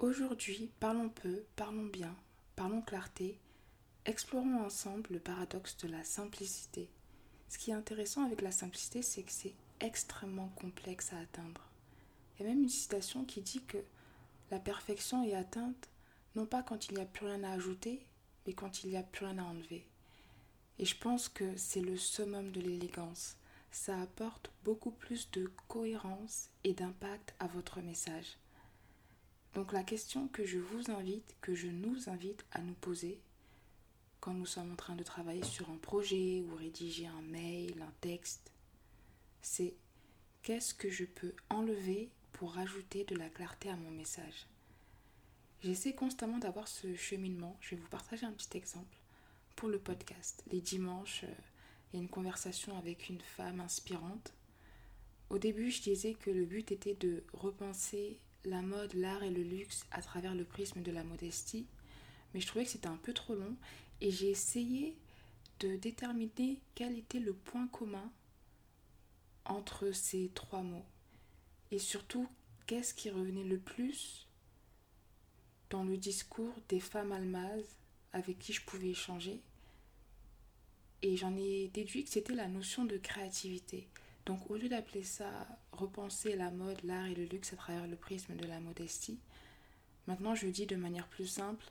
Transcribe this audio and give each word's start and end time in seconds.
Aujourd'hui, 0.00 0.70
parlons 0.78 1.08
peu, 1.08 1.42
parlons 1.56 1.86
bien, 1.86 2.14
parlons 2.54 2.82
clarté, 2.82 3.36
explorons 4.04 4.64
ensemble 4.64 5.10
le 5.10 5.18
paradoxe 5.18 5.76
de 5.78 5.88
la 5.88 6.04
simplicité. 6.04 6.88
Ce 7.48 7.58
qui 7.58 7.72
est 7.72 7.74
intéressant 7.74 8.24
avec 8.24 8.40
la 8.40 8.52
simplicité, 8.52 9.02
c'est 9.02 9.24
que 9.24 9.32
c'est 9.32 9.54
extrêmement 9.80 10.52
complexe 10.54 11.12
à 11.12 11.18
atteindre. 11.18 11.66
Il 12.38 12.42
y 12.42 12.46
a 12.46 12.50
même 12.50 12.62
une 12.62 12.68
citation 12.68 13.24
qui 13.24 13.40
dit 13.40 13.60
que 13.64 13.78
la 14.52 14.60
perfection 14.60 15.24
est 15.24 15.34
atteinte 15.34 15.88
non 16.36 16.46
pas 16.46 16.62
quand 16.62 16.86
il 16.86 16.94
n'y 16.94 17.02
a 17.02 17.06
plus 17.06 17.26
rien 17.26 17.42
à 17.42 17.50
ajouter, 17.50 18.06
mais 18.46 18.52
quand 18.52 18.84
il 18.84 18.90
n'y 18.90 18.96
a 18.96 19.02
plus 19.02 19.26
rien 19.26 19.38
à 19.38 19.42
enlever. 19.42 19.84
Et 20.78 20.84
je 20.84 20.96
pense 20.96 21.28
que 21.28 21.56
c'est 21.56 21.80
le 21.80 21.96
summum 21.96 22.52
de 22.52 22.60
l'élégance. 22.60 23.36
Ça 23.72 24.00
apporte 24.00 24.52
beaucoup 24.62 24.92
plus 24.92 25.28
de 25.32 25.50
cohérence 25.66 26.50
et 26.62 26.72
d'impact 26.72 27.34
à 27.40 27.48
votre 27.48 27.80
message. 27.80 28.38
Donc 29.54 29.72
la 29.72 29.82
question 29.82 30.28
que 30.28 30.44
je 30.44 30.58
vous 30.58 30.90
invite, 30.90 31.36
que 31.40 31.54
je 31.54 31.68
nous 31.68 32.08
invite 32.08 32.44
à 32.52 32.60
nous 32.60 32.74
poser 32.74 33.20
quand 34.20 34.34
nous 34.34 34.46
sommes 34.46 34.72
en 34.72 34.76
train 34.76 34.96
de 34.96 35.02
travailler 35.02 35.44
sur 35.44 35.70
un 35.70 35.76
projet 35.76 36.42
ou 36.42 36.54
rédiger 36.56 37.06
un 37.06 37.22
mail, 37.22 37.80
un 37.80 37.92
texte, 38.00 38.52
c'est 39.42 39.74
qu'est-ce 40.42 40.74
que 40.74 40.90
je 40.90 41.04
peux 41.04 41.34
enlever 41.50 42.10
pour 42.32 42.54
rajouter 42.54 43.04
de 43.04 43.14
la 43.14 43.28
clarté 43.28 43.70
à 43.70 43.76
mon 43.76 43.90
message? 43.90 44.46
J'essaie 45.62 45.94
constamment 45.94 46.38
d'avoir 46.38 46.68
ce 46.68 46.94
cheminement. 46.94 47.56
Je 47.60 47.70
vais 47.70 47.80
vous 47.80 47.88
partager 47.88 48.26
un 48.26 48.32
petit 48.32 48.56
exemple 48.56 48.96
pour 49.56 49.68
le 49.68 49.78
podcast. 49.78 50.44
Les 50.52 50.60
dimanches, 50.60 51.24
euh, 51.24 51.34
il 51.92 51.96
y 51.96 51.98
a 51.98 52.02
une 52.02 52.08
conversation 52.08 52.78
avec 52.78 53.08
une 53.08 53.20
femme 53.20 53.60
inspirante. 53.60 54.32
Au 55.30 55.38
début, 55.38 55.70
je 55.70 55.82
disais 55.82 56.14
que 56.14 56.30
le 56.30 56.44
but 56.44 56.70
était 56.70 56.94
de 56.94 57.24
repenser 57.32 58.20
la 58.48 58.62
mode, 58.62 58.94
l'art 58.94 59.22
et 59.22 59.30
le 59.30 59.42
luxe 59.42 59.86
à 59.90 60.02
travers 60.02 60.34
le 60.34 60.44
prisme 60.44 60.82
de 60.82 60.90
la 60.90 61.04
modestie, 61.04 61.66
mais 62.32 62.40
je 62.40 62.46
trouvais 62.46 62.64
que 62.64 62.70
c'était 62.70 62.88
un 62.88 62.96
peu 62.96 63.12
trop 63.12 63.34
long 63.34 63.56
et 64.00 64.10
j'ai 64.10 64.30
essayé 64.30 64.96
de 65.60 65.76
déterminer 65.76 66.60
quel 66.74 66.98
était 66.98 67.20
le 67.20 67.32
point 67.32 67.66
commun 67.68 68.10
entre 69.44 69.92
ces 69.92 70.30
trois 70.34 70.62
mots 70.62 70.84
et 71.70 71.78
surtout 71.78 72.28
qu'est-ce 72.66 72.94
qui 72.94 73.10
revenait 73.10 73.44
le 73.44 73.58
plus 73.58 74.26
dans 75.70 75.84
le 75.84 75.96
discours 75.96 76.54
des 76.68 76.80
femmes 76.80 77.12
almazes 77.12 77.76
avec 78.12 78.38
qui 78.38 78.52
je 78.52 78.62
pouvais 78.62 78.90
échanger? 78.90 79.40
Et 81.02 81.16
j'en 81.16 81.36
ai 81.36 81.68
déduit 81.68 82.04
que 82.04 82.10
c'était 82.10 82.34
la 82.34 82.48
notion 82.48 82.84
de 82.84 82.96
créativité. 82.96 83.86
Donc 84.28 84.50
au 84.50 84.56
lieu 84.56 84.68
d'appeler 84.68 85.02
ça 85.02 85.30
repenser 85.72 86.36
la 86.36 86.50
mode, 86.50 86.84
l'art 86.84 87.06
et 87.06 87.14
le 87.14 87.24
luxe 87.24 87.54
à 87.54 87.56
travers 87.56 87.86
le 87.86 87.96
prisme 87.96 88.36
de 88.36 88.46
la 88.46 88.60
modestie, 88.60 89.18
maintenant 90.06 90.34
je 90.34 90.46
dis 90.48 90.66
de 90.66 90.76
manière 90.76 91.08
plus 91.08 91.26
simple 91.26 91.64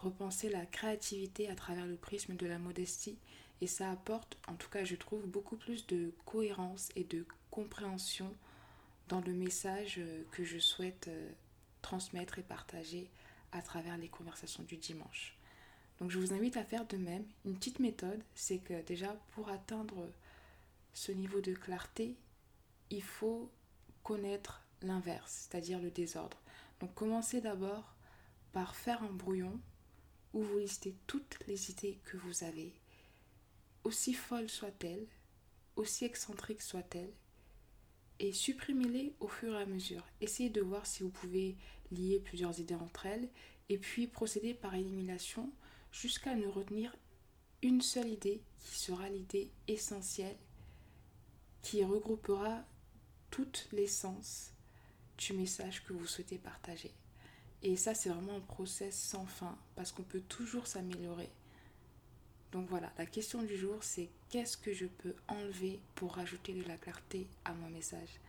repenser 0.00 0.48
la 0.48 0.66
créativité 0.66 1.48
à 1.48 1.54
travers 1.54 1.86
le 1.86 1.94
prisme 1.94 2.34
de 2.34 2.46
la 2.48 2.58
modestie 2.58 3.16
et 3.60 3.68
ça 3.68 3.88
apporte, 3.88 4.36
en 4.48 4.54
tout 4.54 4.68
cas 4.68 4.82
je 4.82 4.96
trouve, 4.96 5.24
beaucoup 5.28 5.54
plus 5.54 5.86
de 5.86 6.12
cohérence 6.26 6.88
et 6.96 7.04
de 7.04 7.24
compréhension 7.52 8.34
dans 9.08 9.20
le 9.20 9.32
message 9.32 10.00
que 10.32 10.42
je 10.42 10.58
souhaite 10.58 11.06
euh, 11.06 11.30
transmettre 11.82 12.40
et 12.40 12.42
partager 12.42 13.08
à 13.52 13.62
travers 13.62 13.96
les 13.96 14.08
conversations 14.08 14.64
du 14.64 14.76
dimanche. 14.76 15.36
Donc 16.00 16.10
je 16.10 16.18
vous 16.18 16.32
invite 16.32 16.56
à 16.56 16.64
faire 16.64 16.84
de 16.88 16.96
même. 16.96 17.24
Une 17.44 17.54
petite 17.54 17.78
méthode, 17.78 18.20
c'est 18.34 18.58
que 18.58 18.82
déjà 18.82 19.14
pour 19.36 19.50
atteindre 19.50 20.08
ce 20.92 21.12
niveau 21.12 21.40
de 21.40 21.54
clarté, 21.54 22.16
il 22.90 23.02
faut 23.02 23.50
connaître 24.02 24.62
l'inverse, 24.82 25.48
c'est-à-dire 25.48 25.80
le 25.80 25.90
désordre. 25.90 26.40
Donc 26.80 26.94
commencez 26.94 27.40
d'abord 27.40 27.94
par 28.52 28.74
faire 28.76 29.02
un 29.02 29.12
brouillon 29.12 29.60
où 30.32 30.42
vous 30.42 30.58
listez 30.58 30.94
toutes 31.06 31.38
les 31.46 31.70
idées 31.70 31.98
que 32.04 32.16
vous 32.16 32.44
avez, 32.44 32.72
aussi 33.84 34.14
folles 34.14 34.48
soient-elles, 34.48 35.06
aussi 35.76 36.04
excentriques 36.04 36.62
soient-elles, 36.62 37.12
et 38.18 38.32
supprimez-les 38.32 39.14
au 39.20 39.28
fur 39.28 39.54
et 39.54 39.62
à 39.62 39.66
mesure. 39.66 40.06
Essayez 40.20 40.50
de 40.50 40.60
voir 40.60 40.86
si 40.86 41.02
vous 41.02 41.10
pouvez 41.10 41.56
lier 41.90 42.20
plusieurs 42.20 42.58
idées 42.60 42.74
entre 42.74 43.06
elles 43.06 43.28
et 43.68 43.78
puis 43.78 44.06
procéder 44.06 44.54
par 44.54 44.74
élimination 44.74 45.52
jusqu'à 45.90 46.34
ne 46.34 46.46
retenir 46.46 46.94
une 47.62 47.80
seule 47.80 48.08
idée 48.08 48.42
qui 48.60 48.78
sera 48.78 49.08
l'idée 49.08 49.50
essentielle 49.66 50.36
qui 51.62 51.84
regroupera 51.84 52.64
toute 53.30 53.68
l'essence 53.72 54.52
du 55.16 55.32
message 55.32 55.84
que 55.84 55.92
vous 55.92 56.06
souhaitez 56.06 56.38
partager. 56.38 56.92
Et 57.62 57.76
ça, 57.76 57.94
c'est 57.94 58.08
vraiment 58.08 58.36
un 58.36 58.40
process 58.40 58.94
sans 58.94 59.24
fin 59.24 59.56
parce 59.76 59.92
qu'on 59.92 60.02
peut 60.02 60.20
toujours 60.20 60.66
s'améliorer. 60.66 61.30
Donc 62.50 62.68
voilà, 62.68 62.92
la 62.98 63.06
question 63.06 63.42
du 63.42 63.56
jour, 63.56 63.76
c'est 63.80 64.10
qu'est-ce 64.28 64.56
que 64.56 64.74
je 64.74 64.86
peux 64.86 65.14
enlever 65.28 65.80
pour 65.94 66.14
rajouter 66.14 66.52
de 66.52 66.66
la 66.68 66.76
clarté 66.76 67.26
à 67.44 67.54
mon 67.54 67.70
message? 67.70 68.20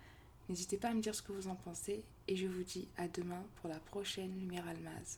N'hésitez 0.47 0.77
pas 0.77 0.89
à 0.89 0.93
me 0.93 1.01
dire 1.01 1.15
ce 1.15 1.21
que 1.21 1.31
vous 1.31 1.47
en 1.47 1.55
pensez 1.55 2.03
et 2.27 2.35
je 2.35 2.47
vous 2.47 2.63
dis 2.63 2.87
à 2.97 3.07
demain 3.07 3.43
pour 3.55 3.69
la 3.69 3.79
prochaine 3.79 4.37
Lumière 4.39 4.67
Almaz. 4.67 5.17